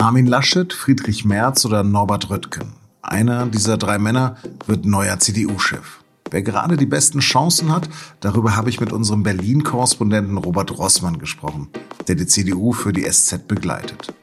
[0.00, 2.72] Armin Laschet, Friedrich Merz oder Norbert Röttgen.
[3.02, 5.98] Einer dieser drei Männer wird neuer CDU-Chef.
[6.30, 7.90] Wer gerade die besten Chancen hat,
[8.20, 11.68] darüber habe ich mit unserem Berlin-Korrespondenten Robert Rossmann gesprochen,
[12.08, 14.14] der die CDU für die SZ begleitet.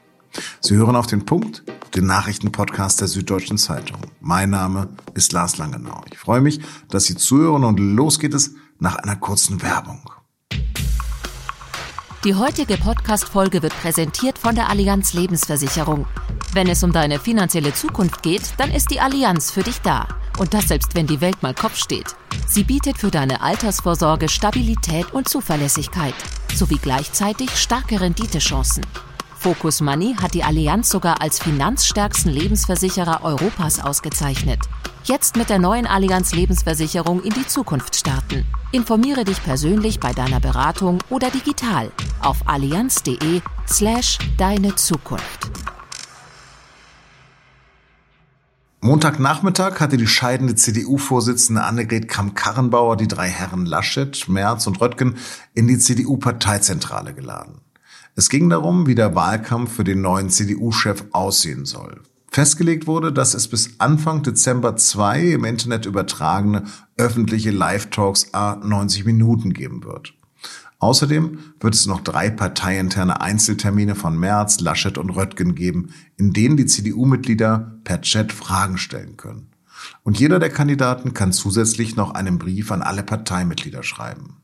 [0.62, 1.64] Sie hören auf den Punkt,
[1.94, 4.02] den Nachrichtenpodcast der Süddeutschen Zeitung.
[4.20, 6.02] Mein Name ist Lars Langenau.
[6.12, 6.60] Ich freue mich,
[6.90, 10.10] dass Sie zuhören und los geht es nach einer kurzen Werbung.
[12.28, 16.06] Die heutige Podcast-Folge wird präsentiert von der Allianz Lebensversicherung.
[16.52, 20.10] Wenn es um deine finanzielle Zukunft geht, dann ist die Allianz für dich da.
[20.38, 22.18] Und das selbst, wenn die Welt mal Kopf steht.
[22.46, 26.16] Sie bietet für deine Altersvorsorge Stabilität und Zuverlässigkeit
[26.54, 28.84] sowie gleichzeitig starke Renditechancen.
[29.40, 34.60] Focus Money hat die Allianz sogar als finanzstärksten Lebensversicherer Europas ausgezeichnet.
[35.04, 38.46] Jetzt mit der neuen Allianz Lebensversicherung in die Zukunft starten.
[38.72, 45.52] Informiere dich persönlich bei deiner Beratung oder digital auf allianz.de slash deine Zukunft.
[48.82, 55.18] Montagnachmittag hatte die scheidende CDU-Vorsitzende Annegret Kramp-Karrenbauer die drei Herren Laschet, Merz und Röttgen
[55.54, 57.62] in die CDU-Parteizentrale geladen.
[58.20, 62.02] Es ging darum, wie der Wahlkampf für den neuen CDU-Chef aussehen soll.
[62.32, 66.64] Festgelegt wurde, dass es bis Anfang Dezember zwei im Internet übertragene
[66.98, 70.16] öffentliche Live-Talks a 90 Minuten geben wird.
[70.80, 76.58] Außerdem wird es noch drei parteiinterne Einzeltermine von Merz, Laschet und Röttgen geben, in denen
[76.58, 79.52] die CDU-Mitglieder per Chat Fragen stellen können.
[80.02, 84.38] Und jeder der Kandidaten kann zusätzlich noch einen Brief an alle Parteimitglieder schreiben.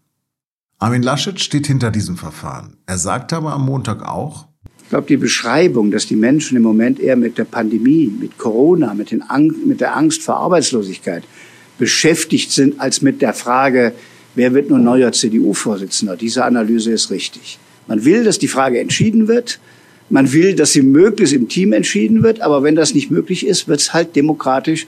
[0.83, 2.75] Armin Laschet steht hinter diesem Verfahren.
[2.85, 4.47] Er sagte aber am Montag auch,
[4.81, 8.93] ich glaube, die Beschreibung, dass die Menschen im Moment eher mit der Pandemie, mit Corona,
[8.93, 11.23] mit, den Ang mit der Angst vor Arbeitslosigkeit
[11.79, 13.93] beschäftigt sind, als mit der Frage,
[14.35, 16.17] wer wird nun neuer CDU-Vorsitzender.
[16.17, 17.59] Diese Analyse ist richtig.
[17.87, 19.61] Man will, dass die Frage entschieden wird.
[20.09, 22.41] Man will, dass sie möglichst im Team entschieden wird.
[22.41, 24.85] Aber wenn das nicht möglich ist, wird es halt demokratisch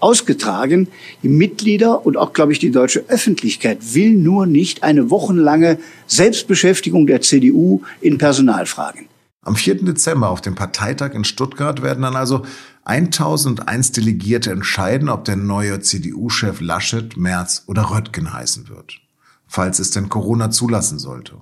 [0.00, 0.88] ausgetragen.
[1.22, 7.06] Die Mitglieder und auch, glaube ich, die deutsche Öffentlichkeit will nur nicht eine wochenlange Selbstbeschäftigung
[7.06, 9.06] der CDU in Personalfragen.
[9.42, 9.84] Am 4.
[9.84, 12.44] Dezember auf dem Parteitag in Stuttgart werden dann also
[12.84, 19.00] 1001 Delegierte entscheiden, ob der neue CDU-Chef Laschet, Merz oder Röttgen heißen wird.
[19.46, 21.36] Falls es denn Corona zulassen sollte.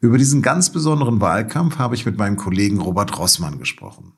[0.00, 4.14] Über diesen ganz besonderen Wahlkampf habe ich mit meinem Kollegen Robert Rossmann gesprochen.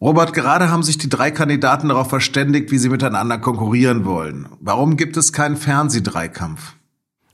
[0.00, 4.46] Robert, gerade haben sich die drei Kandidaten darauf verständigt, wie sie miteinander konkurrieren wollen.
[4.60, 6.74] Warum gibt es keinen Fernsehdreikampf?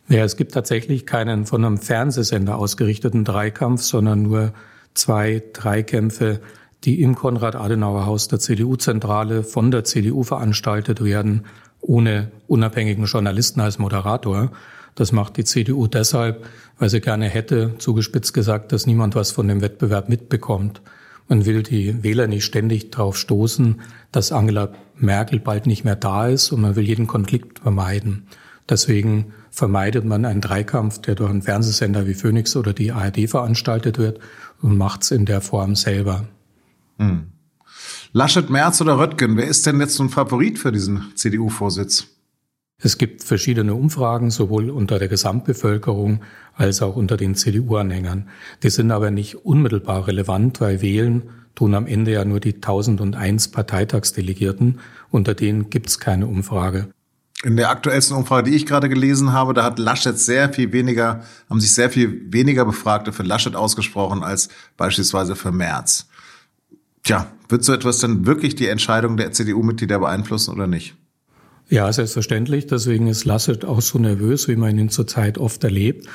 [0.08, 4.54] Ja, es gibt tatsächlich keinen von einem Fernsehsender ausgerichteten Dreikampf, sondern nur
[4.94, 6.40] zwei Dreikämpfe,
[6.84, 11.44] die im Konrad-Adenauer-Haus der CDU-Zentrale von der CDU veranstaltet werden,
[11.82, 14.52] ohne unabhängigen Journalisten als Moderator.
[14.94, 16.46] Das macht die CDU deshalb,
[16.78, 20.80] weil sie gerne hätte, zugespitzt gesagt, dass niemand was von dem Wettbewerb mitbekommt.
[21.28, 23.80] Man will die Wähler nicht ständig darauf stoßen,
[24.12, 28.26] dass Angela Merkel bald nicht mehr da ist und man will jeden Konflikt vermeiden.
[28.68, 33.98] Deswegen vermeidet man einen Dreikampf, der durch einen Fernsehsender wie Phoenix oder die ARD veranstaltet
[33.98, 34.20] wird
[34.62, 36.24] und macht's in der Form selber.
[36.98, 37.28] Hm.
[38.12, 42.13] Laschet, Merz oder Röttgen, wer ist denn jetzt so ein Favorit für diesen CDU-Vorsitz?
[42.82, 46.22] Es gibt verschiedene Umfragen, sowohl unter der Gesamtbevölkerung
[46.54, 48.28] als auch unter den CDU-Anhängern.
[48.62, 51.22] Die sind aber nicht unmittelbar relevant, weil wählen
[51.54, 54.80] tun am Ende ja nur die 1001 Parteitagsdelegierten,
[55.10, 56.88] unter denen gibt's keine Umfrage.
[57.44, 61.22] In der aktuellsten Umfrage, die ich gerade gelesen habe, da hat Laschet sehr viel weniger,
[61.50, 66.08] haben sich sehr viel weniger Befragte für Laschet ausgesprochen als beispielsweise für Merz.
[67.02, 70.96] Tja, wird so etwas denn wirklich die Entscheidung der CDU-Mitglieder beeinflussen oder nicht?
[71.70, 72.66] Ja, selbstverständlich.
[72.66, 76.06] Deswegen ist Laschet auch so nervös, wie man ihn zurzeit oft erlebt.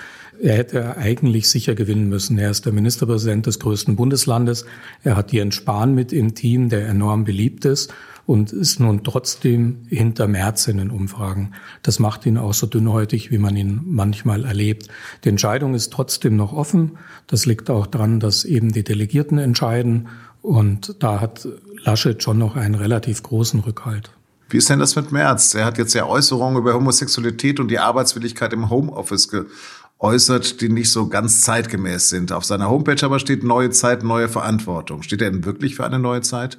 [0.41, 2.37] Er hätte eigentlich sicher gewinnen müssen.
[2.37, 4.65] Er ist der Ministerpräsident des größten Bundeslandes.
[5.03, 7.93] Er hat Jens Spahn mit im Team, der enorm beliebt ist
[8.25, 11.53] und ist nun trotzdem hinter Merz in den Umfragen.
[11.81, 14.87] Das macht ihn auch so dünnhäutig, wie man ihn manchmal erlebt.
[15.23, 16.99] Die Entscheidung ist trotzdem noch offen.
[17.25, 20.09] Das liegt auch daran, dass eben die Delegierten entscheiden.
[20.43, 21.47] Und da hat
[21.83, 24.11] Laschet schon noch einen relativ großen Rückhalt.
[24.49, 25.53] Wie ist denn das mit Merz?
[25.53, 30.91] Er hat jetzt ja Äußerungen über Homosexualität und die Arbeitswilligkeit im Homeoffice geäußert, die nicht
[30.91, 32.31] so ganz zeitgemäß sind.
[32.31, 35.03] Auf seiner Homepage aber steht neue Zeit, neue Verantwortung.
[35.03, 36.57] Steht er denn wirklich für eine neue Zeit?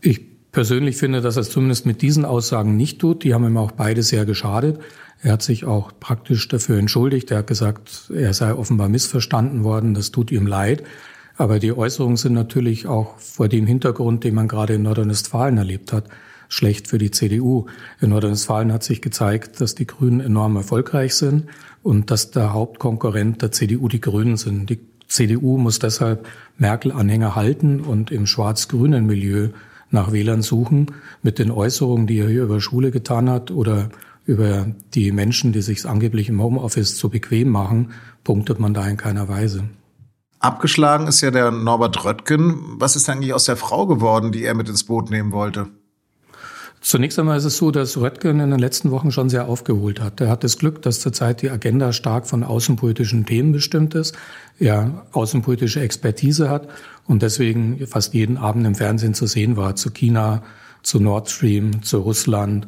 [0.00, 0.20] Ich
[0.52, 3.24] persönlich finde, dass er es zumindest mit diesen Aussagen nicht tut.
[3.24, 4.80] Die haben ihm auch beide sehr geschadet.
[5.20, 7.30] Er hat sich auch praktisch dafür entschuldigt.
[7.30, 9.94] Er hat gesagt, er sei offenbar missverstanden worden.
[9.94, 10.82] Das tut ihm leid.
[11.36, 15.92] Aber die Äußerungen sind natürlich auch vor dem Hintergrund, den man gerade in Nordrhein-Westfalen erlebt
[15.92, 16.04] hat,
[16.52, 17.64] schlecht für die CDU.
[18.02, 21.46] In Nordrhein-Westfalen hat sich gezeigt, dass die Grünen enorm erfolgreich sind
[21.82, 24.68] und dass der Hauptkonkurrent der CDU die Grünen sind.
[24.68, 24.78] Die
[25.08, 26.26] CDU muss deshalb
[26.58, 29.48] Merkel-Anhänger halten und im schwarz-grünen Milieu
[29.90, 30.86] nach Wählern suchen.
[31.22, 33.88] Mit den Äußerungen, die er hier über Schule getan hat oder
[34.26, 37.92] über die Menschen, die sich angeblich im Homeoffice zu bequem machen,
[38.24, 39.64] punktet man da in keiner Weise.
[40.38, 42.56] Abgeschlagen ist ja der Norbert Röttgen.
[42.78, 45.68] Was ist eigentlich aus der Frau geworden, die er mit ins Boot nehmen wollte?
[46.84, 50.20] Zunächst einmal ist es so, dass Röttgen in den letzten Wochen schon sehr aufgeholt hat.
[50.20, 54.16] Er hat das Glück, dass zurzeit die Agenda stark von außenpolitischen Themen bestimmt ist,
[54.58, 56.68] er außenpolitische Expertise hat
[57.06, 60.42] und deswegen fast jeden Abend im Fernsehen zu sehen war, zu China,
[60.82, 62.66] zu Nord Stream, zu Russland.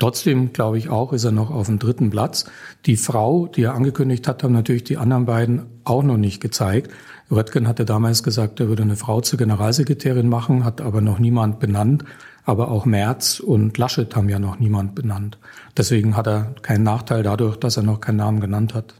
[0.00, 2.46] Trotzdem glaube ich auch, ist er noch auf dem dritten Platz.
[2.86, 6.90] Die Frau, die er angekündigt hat, haben natürlich die anderen beiden auch noch nicht gezeigt.
[7.30, 11.60] Röttgen hatte damals gesagt, er würde eine Frau zur Generalsekretärin machen, hat aber noch niemand
[11.60, 12.04] benannt.
[12.44, 15.38] Aber auch Merz und Laschet haben ja noch niemand benannt.
[15.76, 18.94] Deswegen hat er keinen Nachteil dadurch, dass er noch keinen Namen genannt hat.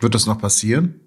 [0.00, 1.01] Wird das noch passieren?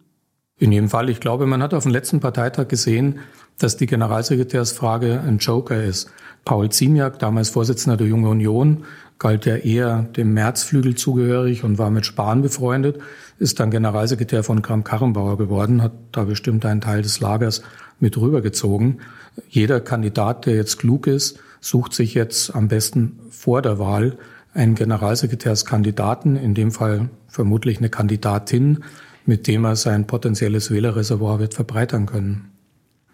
[0.58, 1.10] In jedem Fall.
[1.10, 3.20] Ich glaube, man hat auf dem letzten Parteitag gesehen,
[3.58, 6.10] dass die Generalsekretärsfrage ein Joker ist.
[6.46, 8.86] Paul Ziemiak, damals Vorsitzender der Junge Union,
[9.20, 13.00] galt ja eher dem Märzflügel zugehörig und war mit Spahn befreundet,
[13.38, 17.62] ist dann Generalsekretär von Kram-Karrenbauer geworden, hat da bestimmt einen Teil des Lagers
[18.00, 19.02] mit rübergezogen.
[19.50, 24.18] Jeder Kandidat, der jetzt klug ist, sucht sich jetzt am besten vor der Wahl
[24.54, 28.84] einen Generalsekretärskandidaten, in dem Fall vermutlich eine Kandidatin,
[29.26, 32.52] mit dem er sein potenzielles Wählerreservoir wird verbreitern können.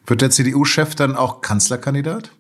[0.06, 2.32] Wird der CDU-Chef dann auch Kanzlerkandidat?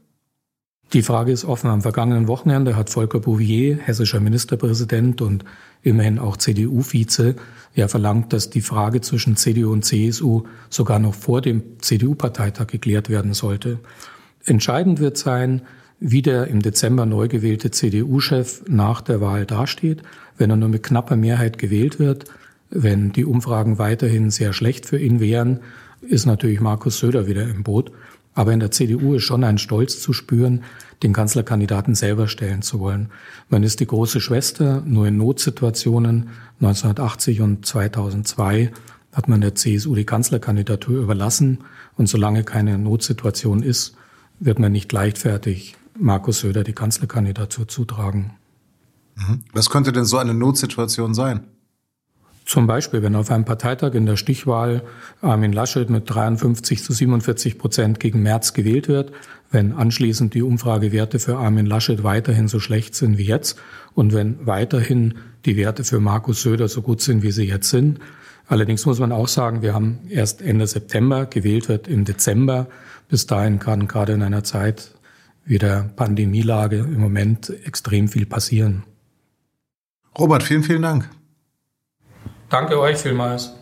[0.94, 1.70] Die Frage ist offen.
[1.70, 5.46] Am vergangenen Wochenende hat Volker Bouvier, hessischer Ministerpräsident und
[5.84, 7.36] immerhin auch CDU-Vize,
[7.74, 13.10] ja verlangt, dass die Frage zwischen CDU und CSU sogar noch vor dem CDU-Parteitag geklärt
[13.10, 13.80] werden sollte.
[14.44, 15.62] Entscheidend wird sein,
[16.02, 20.02] wie der im Dezember neu gewählte CDU-Chef nach der Wahl dasteht.
[20.38, 22.26] Wenn er nur mit knapper Mehrheit gewählt wird,
[22.72, 25.60] wenn die Umfragen weiterhin sehr schlecht für ihn wären,
[26.02, 27.92] ist natürlich Markus Söder wieder im Boot.
[28.34, 30.64] Aber in der CDU ist schon ein Stolz zu spüren,
[31.04, 33.10] den Kanzlerkandidaten selber stellen zu wollen.
[33.50, 36.30] Man ist die große Schwester, nur in Notsituationen
[36.62, 38.72] 1980 und 2002
[39.12, 41.60] hat man der CSU die Kanzlerkandidatur überlassen.
[41.98, 43.96] Und solange keine Notsituation ist,
[44.40, 48.32] wird man nicht leichtfertig Markus Söder die Kanzlerkandidatur zutragen.
[49.16, 49.42] Mhm.
[49.52, 51.42] Was könnte denn so eine Notsituation sein?
[52.52, 54.84] Zum Beispiel, wenn auf einem Parteitag in der Stichwahl
[55.22, 59.14] Armin Laschet mit 53 zu 47 Prozent gegen März gewählt wird,
[59.52, 63.58] wenn anschließend die Umfragewerte für Armin Laschet weiterhin so schlecht sind wie jetzt
[63.94, 65.14] und wenn weiterhin
[65.46, 68.00] die Werte für Markus Söder so gut sind, wie sie jetzt sind.
[68.48, 72.68] Allerdings muss man auch sagen, wir haben erst Ende September, gewählt wird im Dezember.
[73.08, 74.92] Bis dahin kann gerade in einer Zeit
[75.46, 78.84] wie der Pandemielage im Moment extrem viel passieren.
[80.20, 81.10] Robert, vielen, vielen Dank.
[82.52, 83.54] Danke euch vielmals.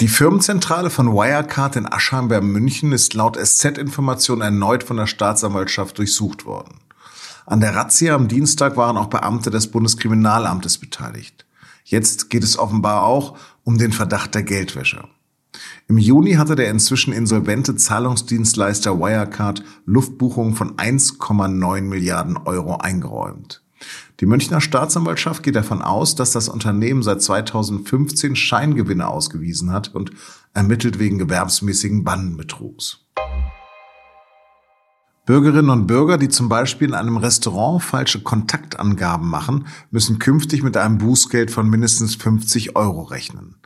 [0.00, 5.96] Die Firmenzentrale von Wirecard in Aschheim bei München ist laut SZ-Information erneut von der Staatsanwaltschaft
[5.96, 6.80] durchsucht worden.
[7.46, 11.46] An der Razzia am Dienstag waren auch Beamte des Bundeskriminalamtes beteiligt.
[11.84, 15.04] Jetzt geht es offenbar auch um den Verdacht der Geldwäsche.
[15.86, 23.62] Im Juni hatte der inzwischen insolvente Zahlungsdienstleister Wirecard Luftbuchungen von 1,9 Milliarden Euro eingeräumt.
[24.22, 30.12] Die Münchner Staatsanwaltschaft geht davon aus, dass das Unternehmen seit 2015 Scheingewinne ausgewiesen hat und
[30.54, 33.00] ermittelt wegen gewerbsmäßigen Bandenbetrugs.
[35.26, 40.76] Bürgerinnen und Bürger, die zum Beispiel in einem Restaurant falsche Kontaktangaben machen, müssen künftig mit
[40.76, 43.56] einem Bußgeld von mindestens 50 Euro rechnen.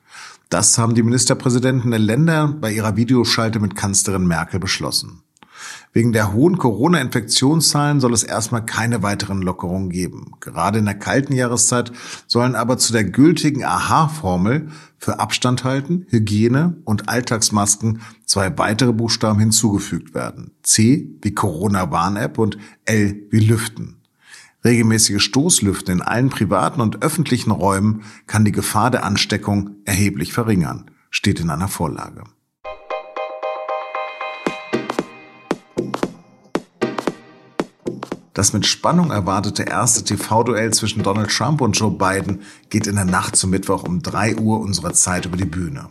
[0.49, 5.21] Das haben die Ministerpräsidenten der Länder bei ihrer Videoschalte mit Kanzlerin Merkel beschlossen.
[5.93, 10.33] Wegen der hohen Corona-Infektionszahlen soll es erstmal keine weiteren Lockerungen geben.
[10.41, 11.93] Gerade in der kalten Jahreszeit
[12.27, 14.69] sollen aber zu der gültigen Aha-Formel
[14.99, 20.53] für Abstand halten, Hygiene und Alltagsmasken zwei weitere Buchstaben hinzugefügt werden.
[20.63, 23.97] C wie Corona-Warn-App und L wie Lüften.
[24.65, 30.91] Regelmäßige Stoßlüften in allen privaten und öffentlichen Räumen kann die Gefahr der Ansteckung erheblich verringern,
[31.09, 32.25] steht in einer Vorlage.
[38.37, 43.07] Das mit Spannung erwartete erste TV-Duell zwischen Donald Trump und Joe Biden geht in der
[43.07, 45.89] Nacht zum Mittwoch um 3 Uhr unserer Zeit über die Bühne.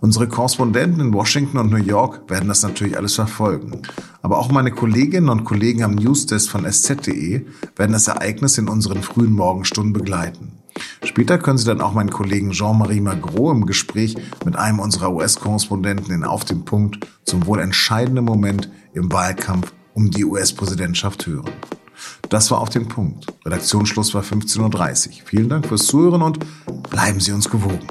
[0.00, 3.82] Unsere Korrespondenten in Washington und New York werden das natürlich alles verfolgen.
[4.20, 7.46] Aber auch meine Kolleginnen und Kollegen am Newsdesk von sz.de
[7.76, 10.58] werden das Ereignis in unseren frühen Morgenstunden begleiten.
[11.04, 16.12] Später können Sie dann auch meinen Kollegen Jean-Marie Magro im Gespräch mit einem unserer US-Korrespondenten
[16.12, 21.50] in Auf dem Punkt zum wohl entscheidenden Moment im Wahlkampf um die US-Präsidentschaft hören.
[22.28, 23.26] Das war auf den Punkt.
[23.44, 25.14] Redaktionsschluss war 15.30 Uhr.
[25.24, 26.38] Vielen Dank fürs Zuhören und
[26.88, 27.86] bleiben Sie uns gewogen.